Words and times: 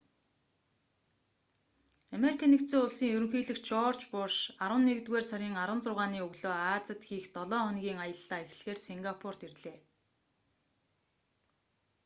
ану-ын 2.15 2.53
ерөнхийлөгч 3.15 3.63
жорж 3.69 3.99
у.буш 4.05 4.35
арваннэгдүгээр 4.63 5.25
сарын 5.29 5.53
16-ны 5.63 6.17
өглөө 6.27 6.55
азид 6.75 7.01
хийх 7.09 7.25
долоо 7.35 7.61
хоногийн 7.63 7.99
аяллаа 8.05 8.39
эхлэхээр 8.43 8.79
сингапурт 8.87 9.41
ирлээ 9.47 9.77